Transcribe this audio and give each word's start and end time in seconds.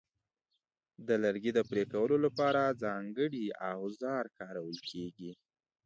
د 1.07 1.09
لرګي 1.23 1.51
د 1.55 1.59
پرې 1.69 1.83
کولو 1.93 2.15
لپاره 2.25 2.77
ځانګړي 2.83 3.45
اوزار 3.71 4.23
کارول 4.39 4.77
کېږي. 4.89 5.31